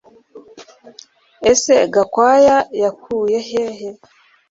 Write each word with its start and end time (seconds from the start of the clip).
Ese 1.51 1.73
Gakwaya 1.93 2.57
yakuye 2.83 3.39
hehe 3.49 3.89